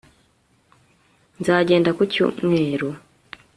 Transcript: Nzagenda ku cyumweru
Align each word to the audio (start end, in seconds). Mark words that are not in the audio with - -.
Nzagenda 1.39 1.89
ku 1.97 2.01
cyumweru 2.13 2.89